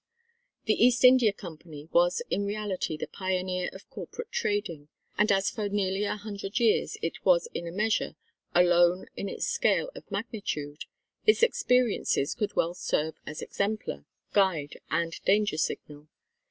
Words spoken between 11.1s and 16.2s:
its experiences could well serve as exemplar, guide, and danger signal.